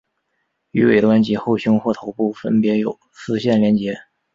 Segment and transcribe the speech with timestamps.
[0.71, 3.95] 于尾端及后胸或头部分别有丝线连结。